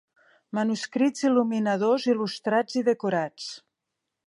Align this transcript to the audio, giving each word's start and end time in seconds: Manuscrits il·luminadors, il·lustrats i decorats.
Manuscrits 0.57 1.27
il·luminadors, 1.29 2.09
il·lustrats 2.15 2.81
i 2.81 2.85
decorats. 2.91 3.53